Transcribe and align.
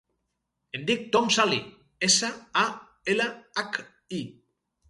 Em 0.77 0.85
dic 0.87 1.03
Tom 1.15 1.27
Salhi: 1.35 1.59
essa, 2.09 2.31
a, 2.65 2.65
ela, 3.15 3.31
hac, 3.63 3.81
i. 4.23 4.27